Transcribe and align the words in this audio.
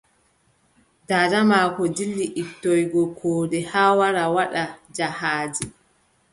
Daada 1.09 1.41
maako 1.49 1.83
dilli 1.97 2.25
ittoygo 2.43 3.03
koode 3.19 3.59
haa 3.71 3.89
wara 3.99 4.23
waɗa 4.35 4.63
jahaaji. 4.95 5.65